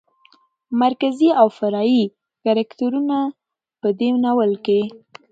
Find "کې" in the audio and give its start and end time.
4.65-4.81